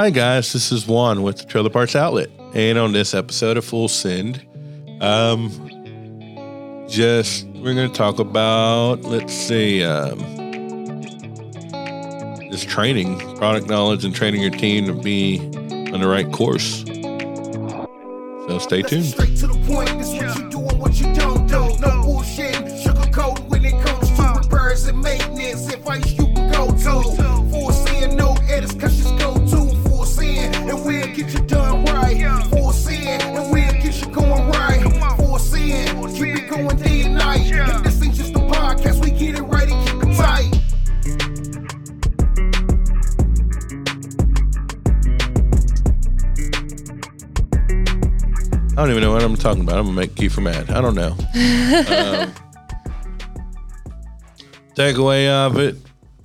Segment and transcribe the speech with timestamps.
[0.00, 0.54] Hi, guys.
[0.54, 2.30] This is Juan with the Trailer Parts Outlet.
[2.54, 4.40] And on this episode of Full Send,
[5.02, 5.50] um,
[6.88, 10.18] just we're going to talk about, let's see, um,
[12.50, 15.38] this training, product knowledge, and training your team to be
[15.92, 16.82] on the right course.
[18.48, 19.14] So stay tuned.
[48.80, 49.76] I don't even know what I'm talking about.
[49.76, 50.70] I'm gonna make Kiefer mad.
[50.70, 51.10] I don't know.
[51.12, 52.34] um,
[54.74, 55.76] takeaway of it,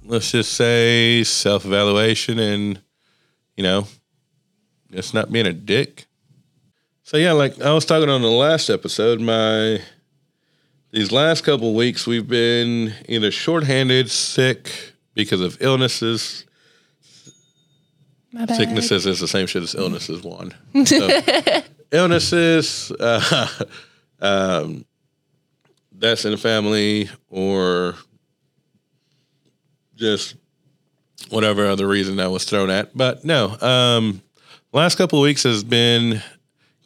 [0.05, 2.81] let's just say self evaluation and
[3.57, 3.87] you know,
[4.89, 6.05] just not being a dick.
[7.03, 9.81] So yeah, like I was talking on the last episode, my
[10.91, 16.45] these last couple weeks we've been either shorthanded, sick because of illnesses.
[18.31, 18.55] My bad.
[18.55, 20.23] Sicknesses is the same shit as illnesses.
[20.23, 20.53] One.
[20.85, 21.21] So,
[21.95, 23.47] illnesses, uh,
[24.21, 24.85] um,
[25.97, 27.95] deaths in the family, or
[29.95, 30.35] just
[31.29, 32.95] whatever other reason I was thrown at.
[32.95, 34.21] But no, um,
[34.71, 36.21] last couple of weeks has been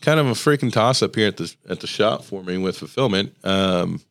[0.01, 2.77] kind of a freaking toss up here at the at the shop for me with
[2.77, 3.35] fulfillment.
[3.43, 4.01] Um,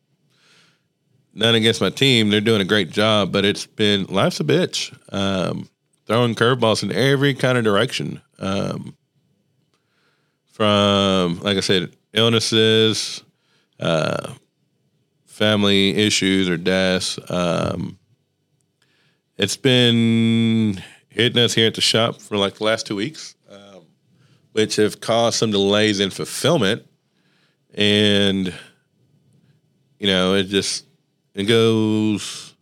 [1.33, 4.95] none against my team; they're doing a great job, but it's been life's a bitch.
[5.13, 5.69] Um,
[6.05, 8.21] throwing curveballs in every kind of direction.
[8.39, 8.95] Um,
[10.59, 13.23] from like I said, illnesses,
[13.79, 14.33] uh,
[15.25, 17.17] family issues or deaths.
[17.29, 17.97] Um,
[19.37, 23.85] it's been hitting us here at the shop for like the last two weeks, um,
[24.51, 26.85] which have caused some delays in fulfillment,
[27.73, 28.53] and
[29.97, 30.87] you know it just
[31.35, 32.53] it goes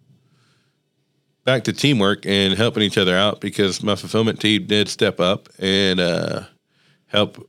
[1.45, 5.49] back to teamwork and helping each other out because my fulfillment team did step up
[5.57, 6.43] and uh,
[7.07, 7.43] help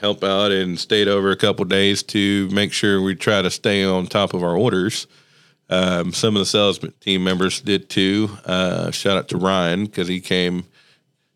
[0.00, 3.84] help out and stayed over a couple days to make sure we try to stay
[3.84, 5.06] on top of our orders.
[5.70, 8.30] Um, some of the sales team members did too.
[8.44, 10.64] Uh, shout out to Ryan because he came,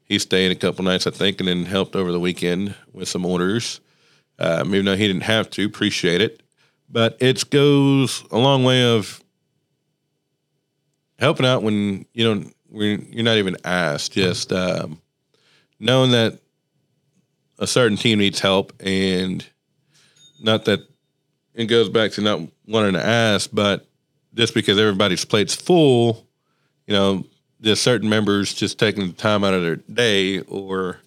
[0.04, 3.24] he stayed a couple nights I think, and then helped over the weekend with some
[3.24, 3.80] orders.
[4.38, 6.42] Um, even though he didn't have to, appreciate it.
[6.88, 9.22] But it goes a long way of
[11.19, 14.12] helping out when you don't when you're not even asked.
[14.12, 15.00] Just um,
[15.80, 16.40] knowing that
[17.58, 19.46] a certain team needs help, and
[20.41, 20.80] not that
[21.54, 23.86] it goes back to not wanting to ask, but
[24.34, 26.26] just because everybody's plate's full,
[26.86, 27.24] you know,
[27.60, 31.00] there's certain members just taking the time out of their day or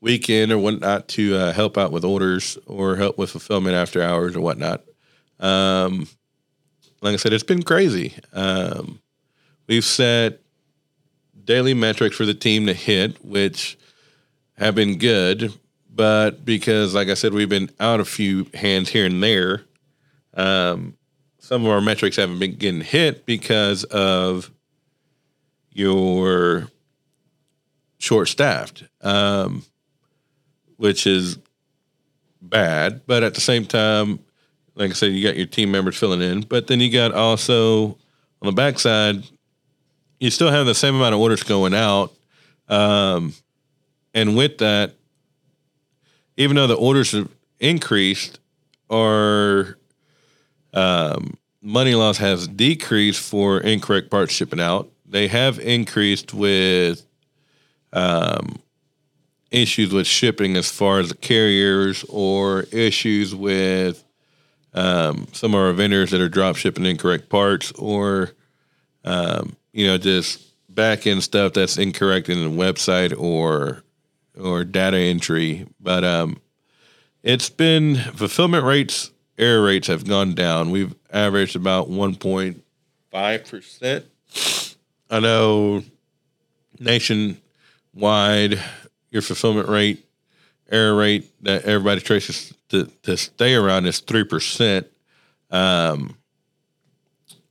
[0.00, 4.36] weekend or whatnot to uh, help out with orders or help with fulfillment after hours
[4.36, 4.84] or whatnot.
[5.40, 6.06] Um,
[7.00, 8.14] like I said, it's been crazy.
[8.32, 9.00] Um,
[9.66, 10.40] we've set
[11.44, 13.78] daily metrics for the team to hit, which
[14.58, 15.52] have been good,
[15.98, 19.64] but because, like I said, we've been out a few hands here and there,
[20.32, 20.96] um,
[21.40, 24.48] some of our metrics haven't been getting hit because of
[25.72, 26.68] your
[27.98, 29.64] short staffed, um,
[30.76, 31.36] which is
[32.40, 33.00] bad.
[33.08, 34.20] But at the same time,
[34.76, 37.98] like I said, you got your team members filling in, but then you got also
[38.40, 39.24] on the backside,
[40.20, 42.12] you still have the same amount of orders going out.
[42.68, 43.34] Um,
[44.14, 44.94] and with that,
[46.38, 47.28] even though the orders have
[47.58, 48.38] increased,
[48.88, 49.76] our
[50.72, 54.88] um, money loss has decreased for incorrect parts shipping out.
[55.04, 57.04] They have increased with
[57.92, 58.60] um,
[59.50, 64.04] issues with shipping as far as the carriers or issues with
[64.74, 68.30] um, some of our vendors that are drop shipping incorrect parts or
[69.04, 73.82] um, you know just back end stuff that's incorrect in the website or
[74.40, 75.66] or data entry.
[75.80, 76.40] But um,
[77.22, 80.70] it's been fulfillment rates, error rates have gone down.
[80.70, 82.64] We've averaged about one point
[83.10, 84.04] five percent.
[85.10, 85.82] I know
[86.78, 88.60] nationwide,
[89.10, 90.04] your fulfillment rate,
[90.70, 94.86] error rate that everybody traces to, to stay around is three percent.
[95.50, 96.16] Um,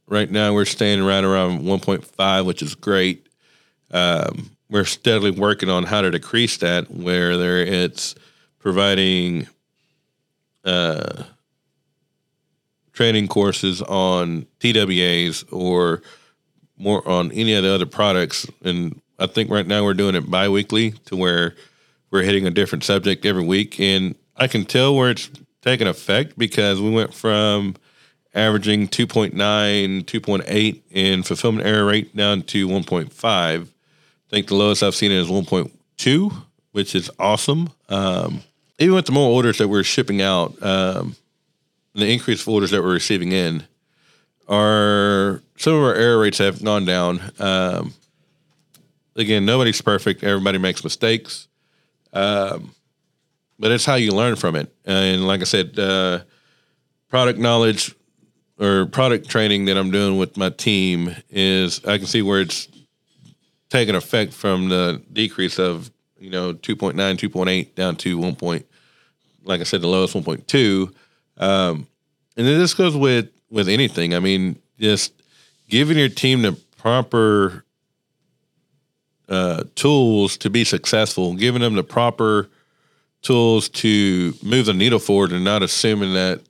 [0.08, 3.28] right now, we're staying right around one point five, which is great.
[3.90, 8.16] Um, we're steadily working on how to decrease that, whether it's
[8.60, 9.48] providing
[10.66, 11.24] uh,
[12.94, 16.02] training courses on TWAs or
[16.78, 20.30] more on any of the other products and I think right now we're doing it
[20.30, 21.56] bi-weekly to where
[22.12, 23.80] we're hitting a different subject every week.
[23.80, 25.30] And I can tell where it's
[25.62, 27.76] taking effect because we went from
[28.36, 33.68] averaging 2.9, 2.8 in fulfillment error rate down to 1.5.
[34.28, 36.44] I think the lowest I've seen it is 1.2,
[36.74, 37.70] which is awesome.
[37.88, 38.42] Um,
[38.78, 41.16] even with the more orders that we're shipping out, um,
[41.96, 43.64] the increased orders that we're receiving in,
[44.50, 47.22] our some of our error rates have gone down.
[47.40, 47.94] Um,
[49.16, 50.24] again, nobody's perfect.
[50.24, 51.48] Everybody makes mistakes,
[52.14, 52.76] um,
[53.58, 54.74] but it's how you learn from it.
[54.86, 56.20] And like I said, uh,
[57.10, 57.96] product knowledge
[58.60, 62.68] or product training that I'm doing with my team is I can see where it's
[63.70, 68.36] taking effect from the decrease of you know 2.9, 2.8 down to 1.
[68.36, 68.66] Point,
[69.44, 70.94] like I said, the lowest 1.2.
[71.38, 71.88] Um,
[72.36, 74.14] and then this goes with with anything.
[74.14, 75.14] I mean, just
[75.70, 77.64] giving your team the proper
[79.30, 82.50] uh, tools to be successful, giving them the proper
[83.22, 86.42] tools to move the needle forward, and not assuming that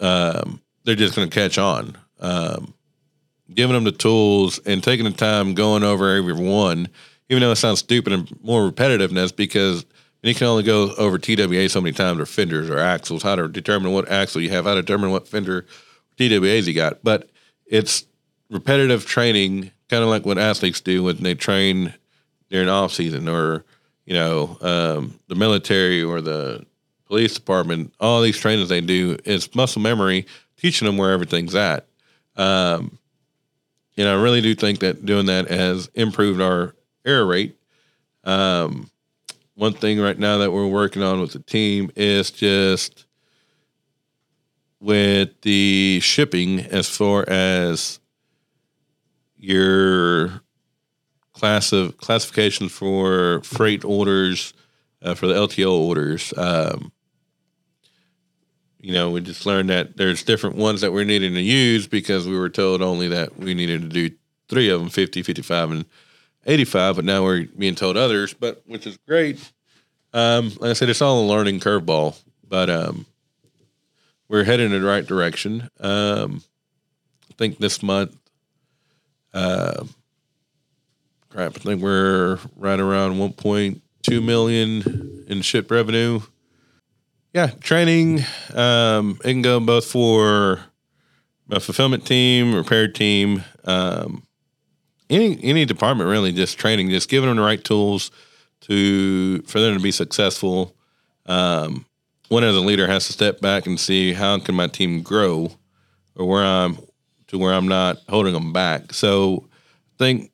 [0.00, 1.96] um, they're just going to catch on.
[2.20, 2.73] Um,
[3.52, 6.88] giving them the tools and taking the time going over every one,
[7.28, 9.84] even though it sounds stupid and more repetitiveness, because
[10.22, 13.48] you can only go over TWA so many times or fenders or axles, how to
[13.48, 15.66] determine what axle you have, how to determine what fender
[16.16, 17.02] TWAs you got.
[17.02, 17.28] But
[17.66, 18.06] it's
[18.50, 21.92] repetitive training, kind of like what athletes do when they train
[22.50, 23.64] during off season or,
[24.06, 26.64] you know, um, the military or the
[27.06, 30.26] police department, all these trainings they do is muscle memory,
[30.56, 31.86] teaching them where everything's at.
[32.36, 32.98] Um,
[33.96, 36.74] and I really do think that doing that has improved our
[37.04, 37.56] error rate.
[38.24, 38.90] Um,
[39.54, 43.06] one thing right now that we're working on with the team is just
[44.80, 48.00] with the shipping as far as
[49.36, 50.42] your
[51.32, 54.54] class of classifications for freight orders
[55.02, 56.32] uh, for the LTL orders.
[56.36, 56.92] Um,
[58.84, 62.28] you know, we just learned that there's different ones that we're needing to use because
[62.28, 64.14] we were told only that we needed to do
[64.50, 65.84] three of them 50, 55, and
[66.44, 69.50] 85, but now we're being told others, but which is great.
[70.12, 72.14] Um, like I said, it's all a learning curveball,
[72.46, 73.06] but um,
[74.28, 75.70] we're heading in the right direction.
[75.80, 76.42] Um,
[77.30, 78.14] I think this month,
[79.32, 79.84] uh,
[81.30, 86.20] crap, I think we're right around 1.2 million in ship revenue.
[87.34, 88.20] Yeah, training.
[88.54, 90.60] Um, it can go both for
[91.50, 94.22] a fulfillment team, repair team, um,
[95.10, 96.30] any any department really.
[96.30, 98.12] Just training, just giving them the right tools
[98.62, 100.76] to for them to be successful.
[101.26, 101.86] Um,
[102.28, 105.50] one as a leader has to step back and see how can my team grow,
[106.14, 106.78] or where I'm
[107.26, 108.92] to where I'm not holding them back.
[108.94, 109.48] So,
[109.96, 110.30] I think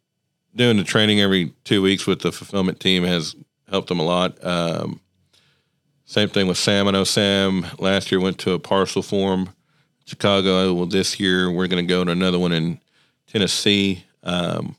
[0.55, 3.35] doing the training every two weeks with the fulfillment team has
[3.71, 4.45] helped them a lot.
[4.45, 5.01] Um,
[6.11, 6.89] same thing with Sam.
[6.89, 9.51] I know Sam last year went to a parcel forum,
[10.07, 10.75] Chicago.
[10.75, 12.81] Well, this year we're going to go to another one in
[13.29, 14.05] Tennessee.
[14.25, 14.75] Um,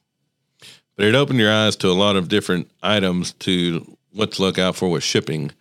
[0.97, 4.59] but it opened your eyes to a lot of different items to what to look
[4.59, 5.51] out for with shipping.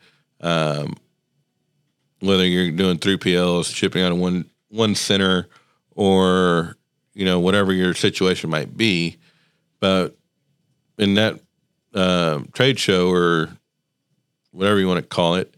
[0.40, 0.96] Um,
[2.18, 5.46] whether you're doing 3PLs, shipping out of one one center,
[5.94, 6.76] or
[7.14, 9.18] you know whatever your situation might be.
[9.78, 10.16] But
[10.98, 11.38] in that
[11.94, 13.50] uh, trade show or
[14.50, 15.54] whatever you want to call it,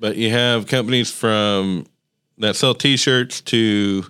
[0.00, 1.86] but you have companies from
[2.38, 4.04] that sell T-shirts to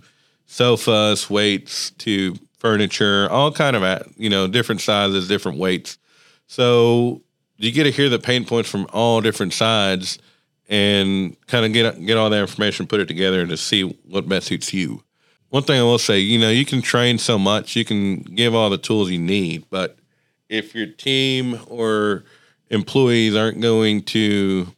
[0.46, 5.98] sofas, weights to furniture, all kind of at you know different sizes, different weights.
[6.46, 7.22] So
[7.58, 10.18] you get to hear the pain points from all different sides
[10.68, 14.28] and kind of get get all that information, put it together, and to see what
[14.28, 15.02] best suits you.
[15.48, 18.54] One thing I will say, you know, you can train so much, you can give
[18.54, 19.98] all the tools you need, but
[20.48, 22.24] if your team or
[22.70, 24.68] employees aren't going to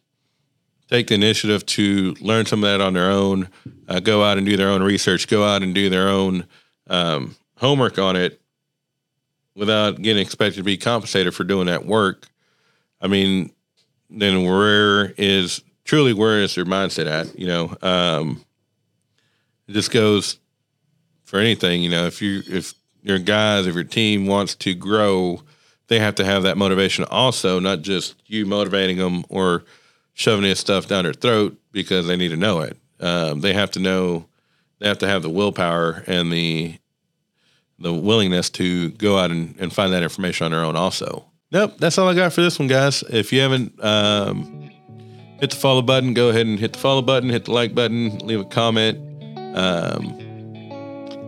[0.92, 3.48] take the initiative to learn some of that on their own,
[3.88, 6.46] uh, go out and do their own research, go out and do their own
[6.88, 8.42] um, homework on it
[9.54, 12.28] without getting expected to be compensated for doing that work,
[13.00, 13.52] I mean,
[14.10, 17.38] then where is truly where is their mindset at?
[17.38, 18.44] You know, um,
[19.66, 20.38] it just goes
[21.24, 21.82] for anything.
[21.82, 25.42] You know, if you if your guys, if your team wants to grow,
[25.88, 29.64] they have to have that motivation also, not just you motivating them or
[30.14, 32.76] shoving this stuff down their throat because they need to know it.
[33.00, 34.26] Um, they have to know,
[34.78, 36.76] they have to have the willpower and the
[37.78, 41.24] the willingness to go out and, and find that information on their own also.
[41.50, 43.02] Nope, that's all I got for this one, guys.
[43.10, 44.70] If you haven't um,
[45.40, 48.18] hit the follow button, go ahead and hit the follow button, hit the like button,
[48.18, 48.98] leave a comment.
[49.56, 50.04] Um,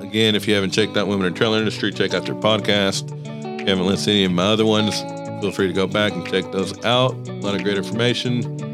[0.00, 3.10] again, if you haven't checked out Women in Trailer Industry, check out their podcast.
[3.54, 5.00] If you haven't listened to any of my other ones,
[5.40, 7.12] feel free to go back and check those out.
[7.28, 8.73] A lot of great information.